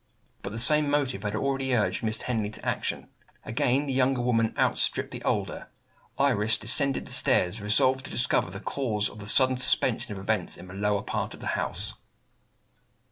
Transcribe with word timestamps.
But 0.41 0.51
the 0.51 0.57
same 0.59 0.89
motive 0.89 1.21
had 1.21 1.35
already 1.35 1.75
urged 1.75 2.01
Miss 2.01 2.23
Henley 2.23 2.49
to 2.49 2.65
action. 2.65 3.09
Again, 3.45 3.85
the 3.85 3.93
younger 3.93 4.21
woman 4.23 4.55
outstripped 4.57 5.11
the 5.11 5.21
older. 5.21 5.69
Iris 6.17 6.57
descended 6.57 7.05
the 7.05 7.11
stairs, 7.11 7.61
resolved 7.61 8.05
to 8.05 8.11
discover 8.11 8.49
the 8.49 8.59
cause 8.61 9.09
of 9.09 9.19
the 9.19 9.27
sudden 9.27 9.57
suspension 9.57 10.11
of 10.11 10.17
events 10.17 10.57
in 10.57 10.65
the 10.65 10.73
lower 10.73 11.03
part 11.03 11.35
of 11.35 11.39
the 11.39 11.45
house. 11.53 11.93